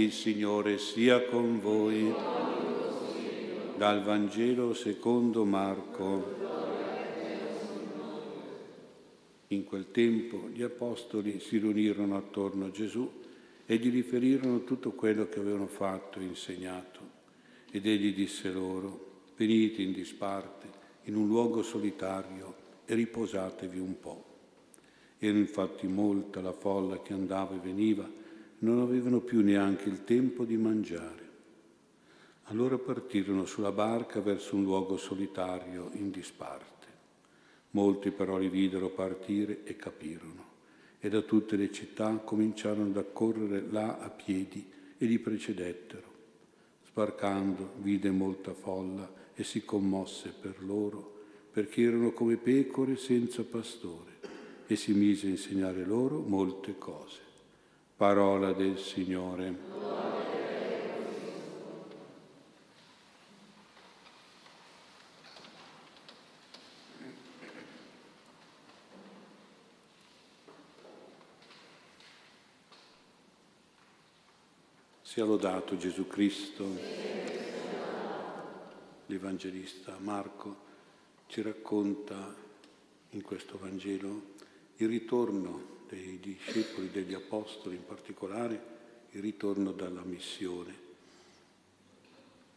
[0.00, 2.10] Il Signore sia con voi.
[3.76, 6.36] Dal Vangelo secondo Marco.
[9.48, 13.10] In quel tempo gli apostoli si riunirono attorno a Gesù
[13.66, 17.00] e gli riferirono tutto quello che avevano fatto e insegnato.
[17.70, 20.66] Ed egli disse loro, venite in disparte
[21.04, 22.54] in un luogo solitario
[22.86, 24.24] e riposatevi un po'.
[25.18, 28.19] Era infatti molta la folla che andava e veniva,
[28.60, 31.28] non avevano più neanche il tempo di mangiare.
[32.44, 36.68] Allora partirono sulla barca verso un luogo solitario in disparte.
[37.72, 40.48] Molti però li videro partire e capirono,
[40.98, 44.68] e da tutte le città cominciarono ad accorrere là a piedi
[44.98, 46.08] e li precedettero.
[46.88, 51.18] Sbarcando vide molta folla e si commosse per loro,
[51.52, 54.18] perché erano come pecore senza pastore,
[54.66, 57.29] e si mise a insegnare loro molte cose.
[58.00, 59.54] Parola del Signore.
[75.02, 76.64] Sia lodato Gesù Cristo.
[79.04, 80.56] L'Evangelista Marco
[81.26, 82.34] ci racconta
[83.10, 84.22] in questo Vangelo
[84.76, 88.78] il ritorno dei discepoli, degli apostoli in particolare,
[89.10, 90.88] il ritorno dalla missione.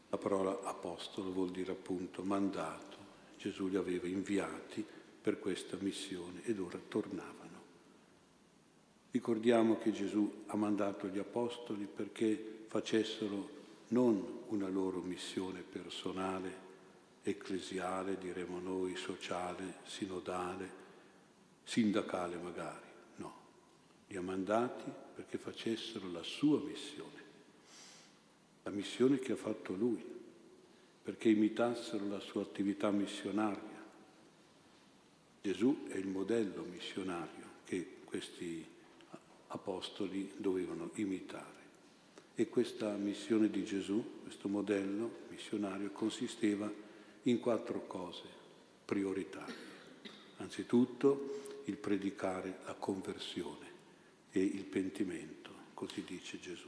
[0.09, 2.98] La parola apostolo vuol dire appunto mandato.
[3.38, 4.86] Gesù li aveva inviati
[5.22, 7.42] per questa missione ed ora tornavano.
[9.09, 16.72] Ricordiamo che Gesù ha mandato gli apostoli perché facessero non una loro missione personale,
[17.23, 20.81] ecclesiale, diremo noi, sociale, sinodale,
[21.64, 22.92] sindacale magari.
[24.14, 24.83] Li ha mandati
[25.16, 27.23] perché facessero la sua missione,
[28.61, 30.05] la missione che ha fatto lui,
[31.02, 33.81] perché imitassero la sua attività missionaria.
[35.42, 38.64] Gesù è il modello missionario che questi
[39.48, 41.61] apostoli dovevano imitare.
[42.36, 46.71] E questa missione di Gesù, questo modello missionario, consisteva
[47.23, 48.26] in quattro cose
[48.86, 49.55] prioritarie.
[50.37, 53.73] Anzitutto il predicare la conversione
[54.36, 56.67] e il pentimento, così dice Gesù.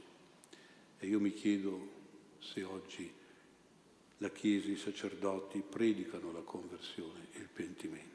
[0.98, 1.94] E io mi chiedo
[2.38, 3.12] se oggi
[4.18, 8.14] la Chiesa e i sacerdoti predicano la conversione e il pentimento.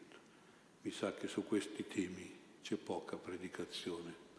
[0.84, 2.32] Mi sa che su questi temi
[2.64, 4.30] c'è poca predicazione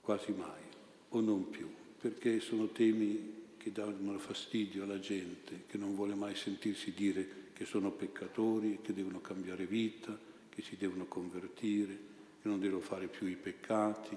[0.00, 0.62] quasi mai,
[1.08, 1.68] o non più,
[1.98, 7.64] perché sono temi che danno fastidio alla gente, che non vuole mai sentirsi dire che
[7.64, 10.16] sono peccatori, che devono cambiare vita,
[10.50, 12.12] che si devono convertire,
[12.44, 14.14] che non devono fare più i peccati.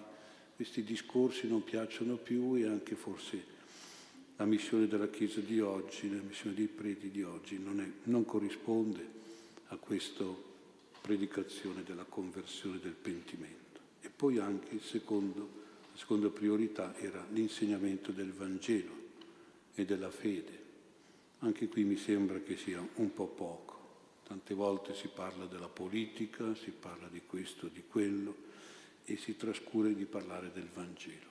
[0.54, 3.56] Questi discorsi non piacciono più e anche forse
[4.36, 8.26] la missione della Chiesa di oggi, la missione dei preti di oggi non, è, non
[8.26, 9.16] corrisponde
[9.68, 10.26] a questa
[11.00, 13.80] predicazione della conversione del pentimento.
[14.02, 15.64] E poi anche il secondo
[15.94, 18.92] la seconda priorità era l'insegnamento del Vangelo
[19.74, 20.66] e della fede.
[21.40, 23.77] Anche qui mi sembra che sia un po' poco.
[24.28, 28.36] Tante volte si parla della politica, si parla di questo, di quello
[29.06, 31.30] e si trascura di parlare del Vangelo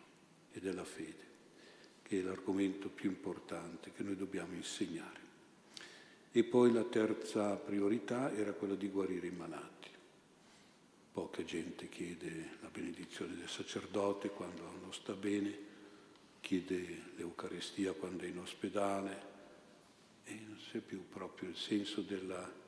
[0.50, 1.24] e della fede,
[2.00, 5.20] che è l'argomento più importante che noi dobbiamo insegnare.
[6.32, 9.90] E poi la terza priorità era quella di guarire i malati.
[11.12, 15.54] Poca gente chiede la benedizione del sacerdote quando non sta bene,
[16.40, 19.22] chiede l'Eucaristia quando è in ospedale
[20.24, 22.64] e non c'è più proprio il senso della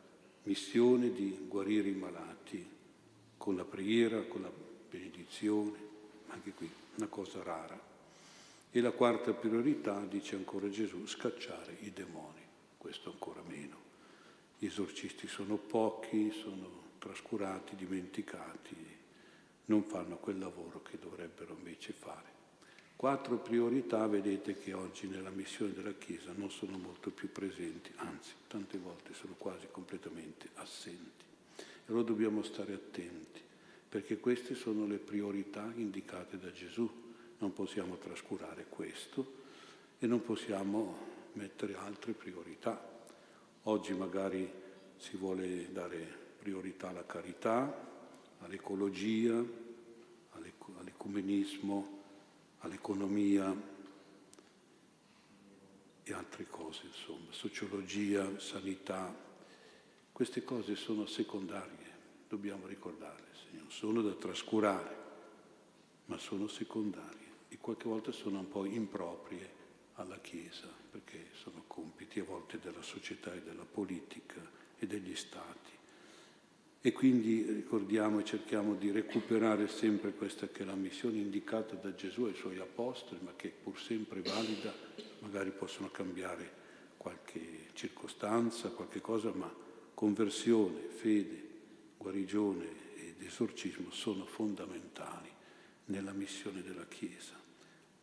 [0.48, 2.66] missione di guarire i malati
[3.36, 4.50] con la preghiera, con la
[4.88, 5.78] benedizione,
[6.28, 7.78] anche qui una cosa rara.
[8.70, 12.40] E la quarta priorità, dice ancora Gesù, scacciare i demoni,
[12.78, 13.76] questo ancora meno.
[14.58, 18.76] Gli esorcisti sono pochi, sono trascurati, dimenticati,
[19.66, 22.37] non fanno quel lavoro che dovrebbero invece fare.
[22.98, 28.32] Quattro priorità, vedete che oggi nella missione della Chiesa non sono molto più presenti, anzi
[28.48, 31.24] tante volte sono quasi completamente assenti.
[31.58, 33.40] E allora dobbiamo stare attenti,
[33.88, 36.90] perché queste sono le priorità indicate da Gesù.
[37.38, 39.42] Non possiamo trascurare questo
[40.00, 40.96] e non possiamo
[41.34, 42.84] mettere altre priorità.
[43.62, 44.50] Oggi magari
[44.96, 46.04] si vuole dare
[46.36, 47.72] priorità alla carità,
[48.40, 49.40] all'ecologia,
[50.32, 51.97] all'ecumenismo,
[52.58, 53.54] all'economia
[56.02, 59.14] e altre cose, insomma, sociologia, sanità.
[60.12, 61.96] Queste cose sono secondarie,
[62.28, 64.96] dobbiamo ricordarle, non sono da trascurare,
[66.06, 67.26] ma sono secondarie.
[67.60, 69.56] qualche volta sono un po' improprie
[69.94, 74.40] alla Chiesa, perché sono compiti a volte della società e della politica
[74.78, 75.77] e degli stati.
[76.80, 81.92] E quindi ricordiamo e cerchiamo di recuperare sempre questa che è la missione indicata da
[81.94, 84.72] Gesù ai suoi apostoli, ma che pur sempre valida,
[85.18, 86.48] magari possono cambiare
[86.96, 89.52] qualche circostanza, qualche cosa, ma
[89.92, 91.46] conversione, fede,
[91.96, 92.66] guarigione
[92.96, 95.28] ed esorcismo sono fondamentali
[95.86, 97.34] nella missione della Chiesa,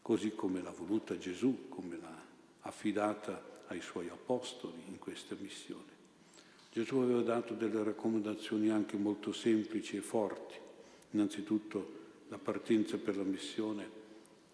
[0.01, 2.24] così come l'ha voluta Gesù, come l'ha
[2.62, 5.94] affidata ai suoi apostoli in questa missione.
[6.75, 10.56] Gesù aveva dato delle raccomandazioni anche molto semplici e forti.
[11.12, 13.89] Innanzitutto la partenza per la missione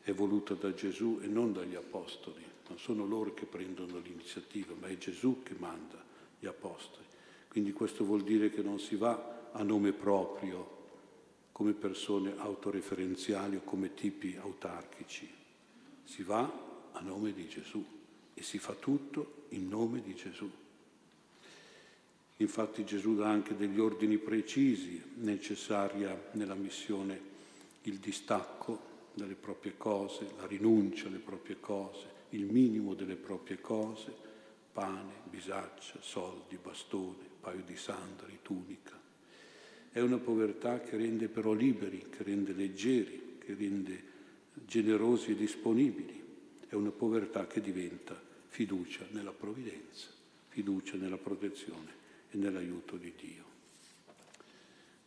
[0.03, 2.43] è voluta da Gesù e non dagli apostoli.
[2.67, 5.99] Non sono loro che prendono l'iniziativa, ma è Gesù che manda
[6.39, 7.05] gli apostoli.
[7.47, 10.77] Quindi questo vuol dire che non si va a nome proprio
[11.51, 15.27] come persone autoreferenziali o come tipi autarchici.
[16.03, 16.41] Si va
[16.91, 17.83] a nome di Gesù
[18.35, 20.60] e si fa tutto in nome di Gesù.
[22.41, 27.29] Infatti Gesù dà anche degli ordini precisi, necessaria nella missione
[27.83, 34.11] il distacco dalle proprie cose, la rinuncia alle proprie cose, il minimo delle proprie cose,
[34.73, 38.99] pane, bisaccia, soldi, bastone, paio di sandali, tunica.
[39.91, 44.03] È una povertà che rende però liberi, che rende leggeri, che rende
[44.65, 46.23] generosi e disponibili.
[46.67, 50.07] È una povertà che diventa fiducia nella provvidenza,
[50.47, 51.99] fiducia nella protezione
[52.31, 53.45] e nell'aiuto di Dio.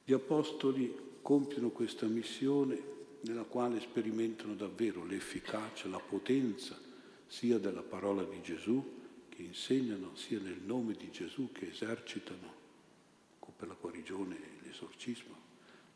[0.05, 2.93] Gli apostoli compiono questa missione
[3.23, 6.79] nella quale sperimentano davvero l'efficacia, la potenza
[7.27, 12.63] sia della parola di Gesù che insegnano, sia nel nome di Gesù che esercitano
[13.57, 15.35] per la guarigione e l'esorcismo,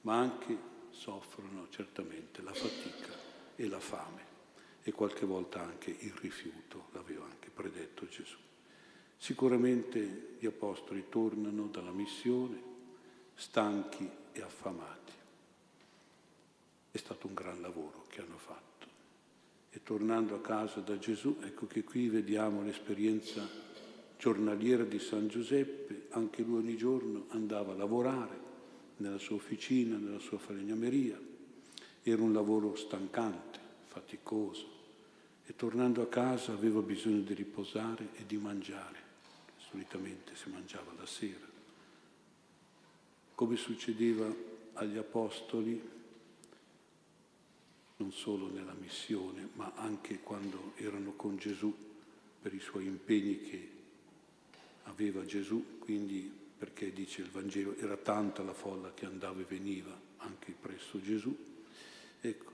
[0.03, 0.57] ma anche
[0.91, 3.13] soffrono certamente la fatica
[3.57, 4.37] e la fame
[4.83, 8.39] e qualche volta anche il rifiuto, l'aveva anche predetto Gesù.
[9.19, 12.63] Sicuramente gli apostoli tornano dalla missione
[13.35, 15.13] stanchi e affamati.
[16.91, 18.87] È stato un gran lavoro che hanno fatto.
[19.71, 23.47] E tornando a casa da Gesù, ecco che qui vediamo l'esperienza
[24.17, 28.47] giornaliera di San Giuseppe, anche lui ogni giorno andava a lavorare
[28.97, 31.21] nella sua officina, nella sua falegnameria.
[32.03, 34.77] Era un lavoro stancante, faticoso
[35.45, 39.08] e tornando a casa aveva bisogno di riposare e di mangiare
[39.71, 41.47] solitamente si mangiava la sera.
[43.35, 44.33] Come succedeva
[44.75, 45.97] agli apostoli,
[47.97, 51.75] non solo nella missione, ma anche quando erano con Gesù
[52.41, 53.71] per i suoi impegni che
[54.85, 59.97] aveva Gesù, quindi perché dice il Vangelo era tanta la folla che andava e veniva
[60.19, 61.37] anche presso Gesù.
[62.21, 62.53] Ecco,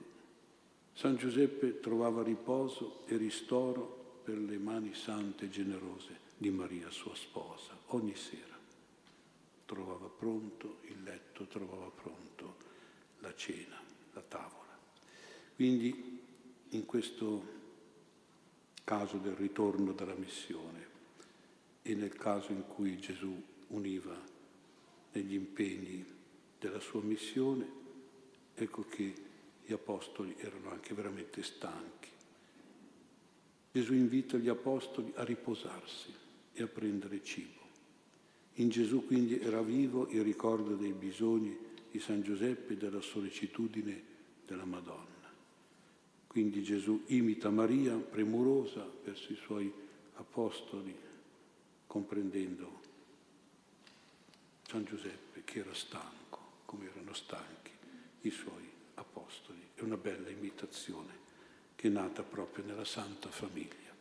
[0.93, 7.13] San Giuseppe trovava riposo e ristoro per le mani sante e generose di Maria, sua
[7.13, 8.57] sposa, ogni sera.
[9.67, 12.55] Trovava pronto il letto, trovava pronto
[13.19, 13.79] la cena,
[14.13, 14.75] la tavola.
[15.53, 16.19] Quindi
[16.69, 17.53] in questo
[18.83, 20.93] caso del ritorno dalla missione
[21.83, 24.19] e nel caso in cui Gesù univa
[25.11, 26.03] negli impegni
[26.59, 27.67] della sua missione,
[28.55, 29.13] ecco che
[29.63, 32.13] gli apostoli erano anche veramente stanchi.
[33.75, 36.13] Gesù invita gli apostoli a riposarsi
[36.53, 37.59] e a prendere cibo.
[38.53, 41.57] In Gesù quindi era vivo il ricordo dei bisogni
[41.91, 44.01] di San Giuseppe e della sollecitudine
[44.45, 45.29] della Madonna.
[46.25, 49.69] Quindi Gesù imita Maria premurosa verso i suoi
[50.13, 50.95] apostoli,
[51.85, 52.79] comprendendo
[54.69, 57.71] San Giuseppe che era stanco, come erano stanchi
[58.21, 59.67] i suoi apostoli.
[59.73, 61.24] È una bella imitazione
[61.75, 63.93] che è nata proprio nella Santa Famiglia.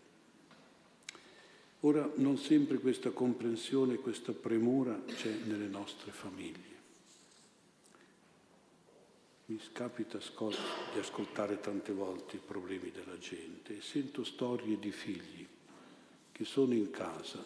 [1.80, 6.72] Ora, non sempre questa comprensione, questa premura c'è nelle nostre famiglie.
[9.46, 15.46] Mi capita di ascoltare tante volte i problemi della gente e sento storie di figli
[16.32, 17.44] che sono in casa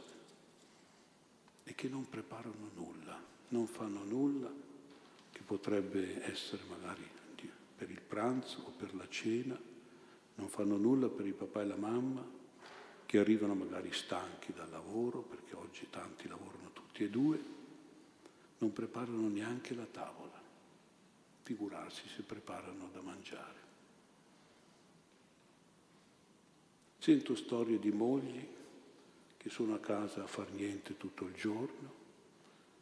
[1.64, 4.50] e che non preparano nulla, non fanno nulla,
[5.32, 7.16] che potrebbe essere magari
[7.76, 9.58] per il pranzo o per la cena,
[10.38, 12.24] non fanno nulla per il papà e la mamma,
[13.06, 17.42] che arrivano magari stanchi dal lavoro, perché oggi tanti lavorano tutti e due,
[18.58, 20.40] non preparano neanche la tavola,
[21.42, 23.66] figurarsi se preparano da mangiare.
[26.98, 28.46] Sento storie di mogli
[29.36, 32.06] che sono a casa a far niente tutto il giorno,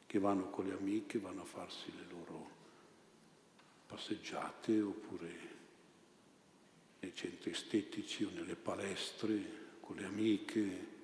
[0.06, 2.50] che vanno con le amiche, vanno a farsi le loro
[3.86, 5.56] passeggiate oppure
[7.06, 10.94] nei centri estetici o nelle palestre, con le amiche.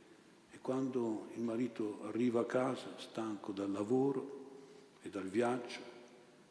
[0.51, 5.81] E quando il marito arriva a casa, stanco dal lavoro e dal viaggio,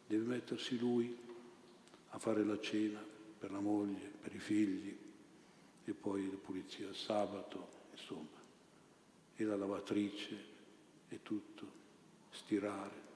[0.07, 1.15] deve mettersi lui
[2.09, 3.03] a fare la cena
[3.37, 4.97] per la moglie, per i figli,
[5.83, 8.39] e poi la pulizia il sabato, insomma,
[9.35, 10.37] e la lavatrice
[11.09, 11.79] e tutto,
[12.29, 13.09] stirare.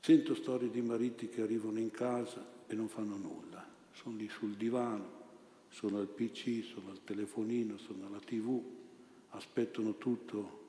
[0.00, 3.53] Sento storie di mariti che arrivano in casa e non fanno nulla,
[3.94, 5.22] sono lì sul divano,
[5.70, 8.62] sono al PC, sono al telefonino, sono alla tv,
[9.30, 10.62] aspettano tutto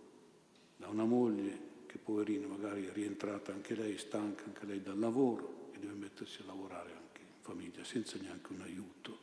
[0.77, 5.69] da una moglie che poverina magari è rientrata anche lei, stanca anche lei dal lavoro
[5.73, 9.17] e deve mettersi a lavorare anche in famiglia senza neanche un aiuto,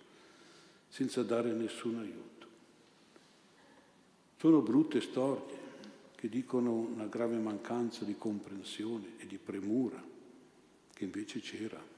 [0.89, 2.31] senza dare nessun aiuto.
[4.37, 5.61] Sono brutte storie
[6.17, 10.03] che dicono una grave mancanza di comprensione e di premura
[10.93, 11.92] che invece c'era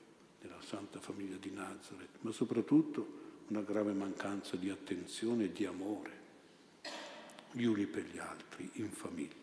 [0.44, 6.22] nella Santa Famiglia di Nazareth, ma soprattutto una grave mancanza di attenzione e di amore
[7.52, 9.42] gli uni per gli altri in famiglia.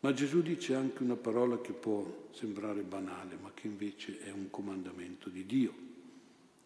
[0.00, 4.50] Ma Gesù dice anche una parola che può sembrare banale, ma che invece è un
[4.50, 5.74] comandamento di Dio,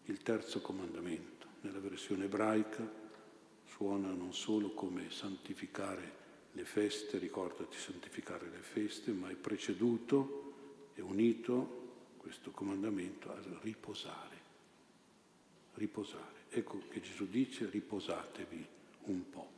[0.05, 1.45] il terzo comandamento.
[1.61, 2.89] Nella versione ebraica
[3.65, 10.53] suona non solo come santificare le feste, ricordati santificare le feste, ma è preceduto
[10.95, 11.86] e unito
[12.27, 14.37] questo comandamento al riposare
[15.77, 16.45] riposare.
[16.49, 18.65] Ecco che Gesù dice riposatevi
[19.05, 19.55] un po'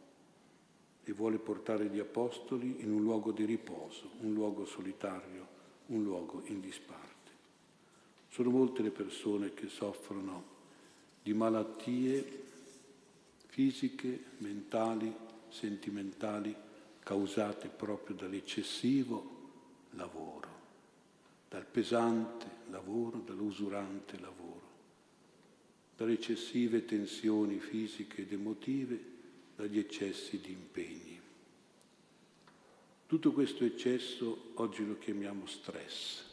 [1.03, 5.47] e vuole portare gli apostoli in un luogo di riposo, un luogo solitario,
[5.87, 7.07] un luogo in disparte.
[8.29, 10.57] Sono molte le persone che soffrono
[11.23, 12.47] di malattie
[13.47, 15.13] fisiche, mentali,
[15.49, 16.55] sentimentali,
[16.99, 19.37] causate proprio dall'eccessivo
[19.91, 20.47] lavoro,
[21.49, 24.69] dal pesante lavoro, dall'usurante lavoro
[25.99, 28.97] dalle eccessive tensioni fisiche ed emotive,
[29.53, 31.19] dagli eccessi di impegni.
[33.05, 36.23] Tutto questo eccesso oggi lo chiamiamo stress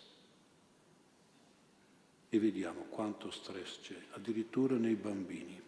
[2.28, 5.60] e vediamo quanto stress c'è, addirittura nei bambini,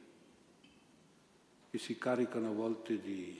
[1.70, 3.36] che si caricano a volte di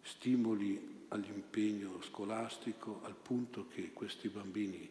[0.00, 4.88] stimoli all'impegno scolastico al punto che questi bambini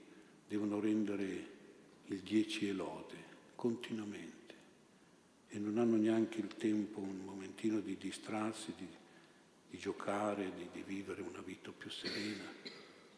[0.54, 1.52] devono rendere
[2.06, 3.16] il 10 e lode
[3.56, 4.54] continuamente
[5.48, 8.88] e non hanno neanche il tempo, un momentino di distrarsi, di,
[9.68, 12.52] di giocare, di, di vivere una vita più serena.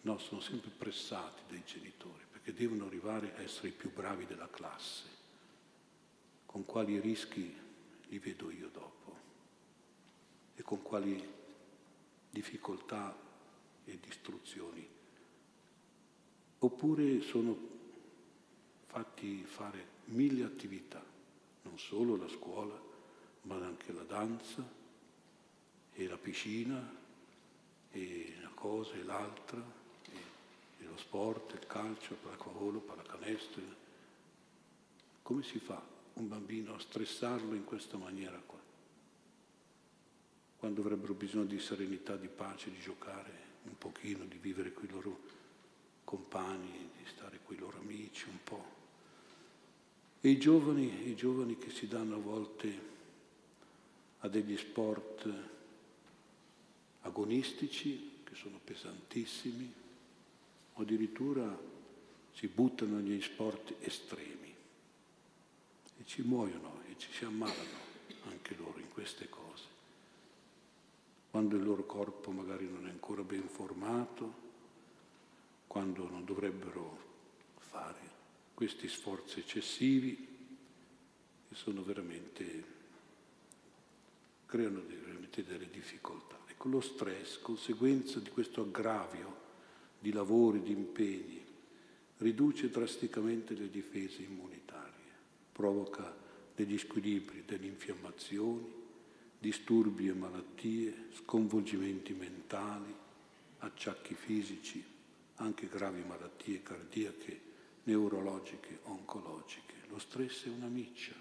[0.04, 4.50] No, sono sempre pressati dai genitori perché devono arrivare a essere i più bravi della
[4.50, 5.04] classe.
[6.46, 7.54] Con quali rischi
[8.08, 9.18] li vedo io dopo
[10.56, 11.22] e con quali
[12.30, 13.13] difficoltà
[13.84, 14.95] e distruzioni.
[16.66, 17.56] Oppure sono
[18.88, 21.00] fatti fare mille attività,
[21.62, 22.76] non solo la scuola,
[23.44, 24.68] ma anche la danza
[25.94, 26.92] e la piscina
[27.92, 29.64] e una cosa e l'altra,
[30.10, 30.16] e,
[30.80, 33.62] e lo sport, il calcio, il pallavolo, pallacanestro.
[35.22, 35.80] Come si fa
[36.14, 38.60] un bambino a stressarlo in questa maniera qua?
[40.58, 44.90] Quando avrebbero bisogno di serenità, di pace, di giocare un pochino, di vivere con i
[44.90, 45.44] loro
[46.06, 48.74] compagni, di stare con i loro amici un po'.
[50.22, 52.94] E i giovani, i giovani che si danno a volte
[54.20, 55.30] a degli sport
[57.02, 59.72] agonistici, che sono pesantissimi,
[60.74, 61.74] o addirittura
[62.34, 64.54] si buttano negli sport estremi
[65.98, 67.84] e ci muoiono e ci si ammalano
[68.30, 69.64] anche loro in queste cose.
[71.30, 74.44] Quando il loro corpo magari non è ancora ben formato,
[75.75, 76.98] quando non dovrebbero
[77.58, 78.00] fare
[78.53, 80.15] questi sforzi eccessivi
[81.50, 82.63] che sono veramente,
[84.46, 86.39] creano veramente delle difficoltà.
[86.48, 89.36] Ecco, lo stress, conseguenza di questo aggravio
[90.00, 91.44] di lavori, di impegni,
[92.20, 95.12] riduce drasticamente le difese immunitarie,
[95.51, 96.15] provoca
[96.55, 98.72] degli squilibri, delle infiammazioni,
[99.38, 102.96] disturbi e malattie, sconvolgimenti mentali,
[103.58, 104.94] acciacchi fisici,
[105.36, 107.42] anche gravi malattie cardiache
[107.84, 109.74] neurologiche, oncologiche.
[109.89, 111.13] Lo stress è una miccia.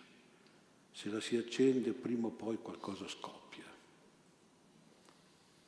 [0.92, 3.64] Se la si accende prima o poi qualcosa scoppia.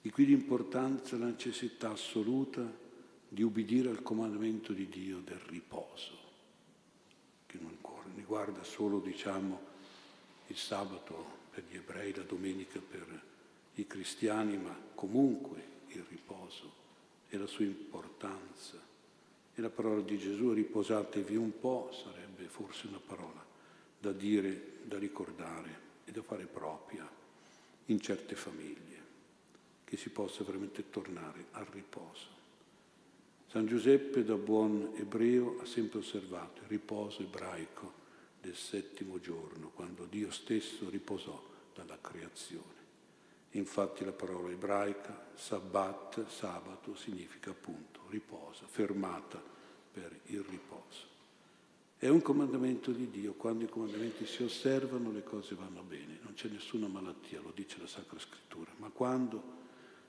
[0.00, 2.84] Di qui l'importanza la necessità assoluta
[3.28, 6.16] di ubbidire al comandamento di Dio del riposo,
[7.46, 7.76] che non
[8.14, 9.60] riguarda solo, diciamo,
[10.46, 13.22] il sabato per gli ebrei, la domenica per
[13.74, 16.72] i cristiani, ma comunque il riposo
[17.28, 17.85] e la sua importanza
[19.58, 23.42] e la parola di Gesù, riposatevi un po', sarebbe forse una parola
[23.98, 27.08] da dire, da ricordare e da fare propria
[27.86, 29.04] in certe famiglie,
[29.84, 32.34] che si possa veramente tornare al riposo.
[33.48, 38.04] San Giuseppe, da buon ebreo, ha sempre osservato il riposo ebraico
[38.42, 41.42] del settimo giorno, quando Dio stesso riposò
[41.74, 42.74] dalla creazione.
[43.52, 49.42] Infatti la parola ebraica, sabbat, sabato, significa appunto riposo, fermata
[49.92, 51.14] per il riposo.
[51.98, 56.34] È un comandamento di Dio, quando i comandamenti si osservano le cose vanno bene, non
[56.34, 59.54] c'è nessuna malattia, lo dice la Sacra Scrittura, ma quando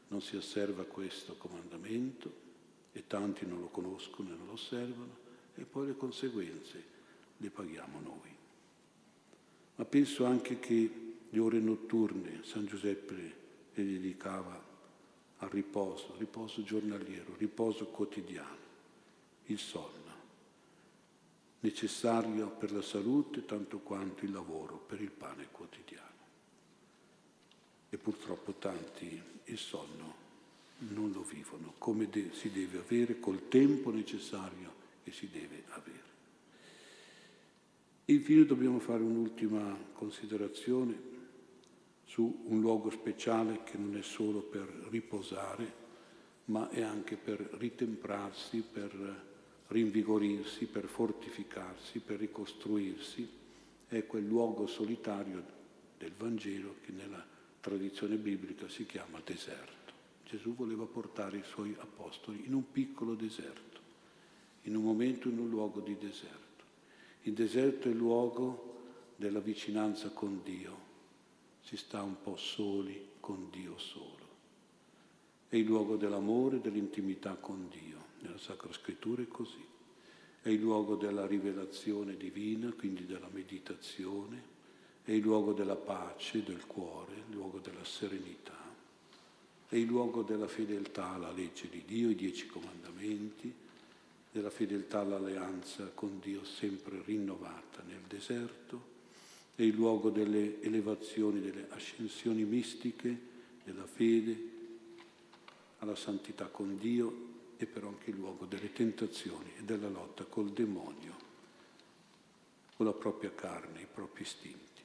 [0.10, 2.46] non si osserva questo comandamento
[2.92, 5.16] e tanti non lo conoscono e non lo osservano,
[5.56, 6.84] e poi le conseguenze
[7.38, 8.36] le paghiamo noi.
[9.76, 10.92] Ma penso anche che
[11.30, 13.14] le ore notturne San Giuseppe
[13.74, 14.67] le dedicava
[15.38, 18.66] al riposo, riposo giornaliero, riposo quotidiano,
[19.46, 20.08] il sonno
[21.60, 26.06] necessario per la salute tanto quanto il lavoro per il pane quotidiano.
[27.90, 30.26] E purtroppo tanti il sonno
[30.80, 36.06] non lo vivono come de- si deve avere, col tempo necessario che si deve avere.
[38.06, 41.16] Infine dobbiamo fare un'ultima considerazione
[42.08, 45.86] su un luogo speciale che non è solo per riposare,
[46.46, 49.26] ma è anche per ritemprarsi, per
[49.68, 53.30] rinvigorirsi, per fortificarsi, per ricostruirsi,
[53.90, 55.44] è quel luogo solitario
[55.98, 57.24] del Vangelo che nella
[57.60, 59.76] tradizione biblica si chiama deserto.
[60.26, 63.80] Gesù voleva portare i suoi apostoli in un piccolo deserto,
[64.64, 66.64] in un momento, in un luogo di deserto.
[67.24, 68.76] Il deserto è il luogo
[69.18, 70.87] della vicinanza con Dio,
[71.68, 74.26] si sta un po' soli con Dio solo.
[75.50, 79.66] È il luogo dell'amore, dell'intimità con Dio nella Sacra Scrittura è così.
[80.42, 84.56] È il luogo della rivelazione divina, quindi della meditazione,
[85.04, 88.58] è il luogo della pace del cuore, il luogo della serenità,
[89.68, 93.54] è il luogo della fedeltà alla legge di Dio, i dieci comandamenti,
[94.32, 98.96] della fedeltà all'alleanza con Dio sempre rinnovata nel deserto,
[99.58, 103.20] è il luogo delle elevazioni, delle ascensioni mistiche,
[103.64, 104.38] della fede,
[105.80, 107.26] alla santità con Dio
[107.58, 111.16] è però anche il luogo delle tentazioni e della lotta col demonio,
[112.76, 114.84] con la propria carne, i propri istinti.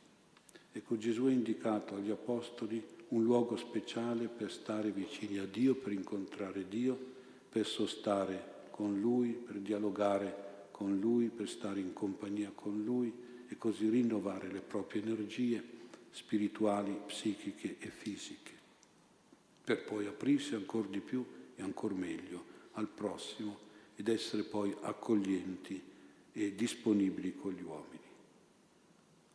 [0.72, 5.92] Ecco, Gesù ha indicato agli Apostoli un luogo speciale per stare vicini a Dio, per
[5.92, 6.98] incontrare Dio,
[7.46, 13.21] per sostare con Lui, per dialogare con Lui, per stare in compagnia con Lui
[13.52, 15.62] e così rinnovare le proprie energie
[16.10, 18.50] spirituali, psichiche e fisiche,
[19.62, 25.80] per poi aprirsi ancora di più e ancora meglio al prossimo ed essere poi accoglienti
[26.32, 28.00] e disponibili con gli uomini.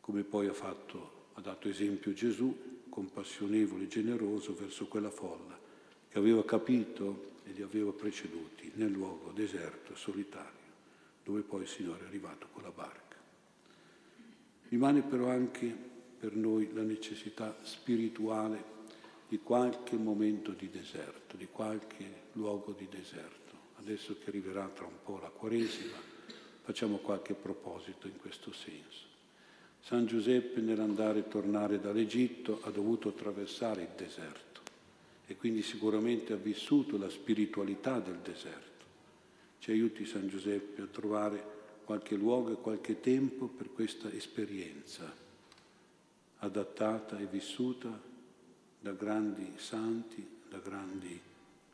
[0.00, 5.56] Come poi ha, fatto, ha dato esempio Gesù, compassionevole e generoso verso quella folla
[6.08, 10.66] che aveva capito e li aveva preceduti nel luogo deserto e solitario,
[11.22, 13.07] dove poi il Signore è arrivato con la barca.
[14.68, 15.74] Rimane però anche
[16.18, 18.76] per noi la necessità spirituale
[19.28, 23.36] di qualche momento di deserto, di qualche luogo di deserto.
[23.76, 25.96] Adesso che arriverà tra un po' la Quaresima,
[26.62, 29.06] facciamo qualche proposito in questo senso.
[29.80, 34.60] San Giuseppe nell'andare e tornare dall'Egitto ha dovuto attraversare il deserto
[35.26, 38.84] e quindi sicuramente ha vissuto la spiritualità del deserto.
[39.60, 41.57] Ci aiuti San Giuseppe a trovare
[41.88, 45.10] qualche luogo e qualche tempo per questa esperienza
[46.40, 47.88] adattata e vissuta
[48.78, 51.18] da grandi santi, da grandi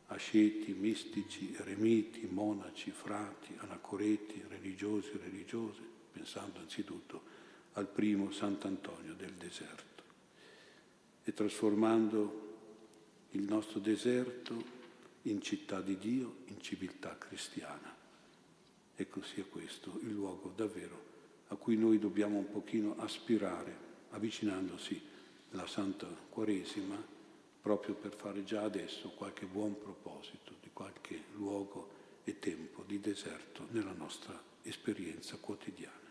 [0.06, 7.22] asceti, mistici, eremiti, monaci, frati, anacoreti, religiosi, religiose, pensando anzitutto
[7.72, 10.02] al primo Sant'Antonio del deserto
[11.24, 12.52] e trasformando
[13.32, 14.54] il nostro deserto
[15.22, 18.03] in città di Dio, in civiltà cristiana.
[18.96, 21.12] Ecco sia questo il luogo davvero
[21.48, 23.76] a cui noi dobbiamo un pochino aspirare,
[24.10, 25.02] avvicinandosi
[25.50, 27.12] la Santa Quaresima
[27.60, 33.66] proprio per fare già adesso qualche buon proposito di qualche luogo e tempo di deserto
[33.70, 36.03] nella nostra esperienza quotidiana.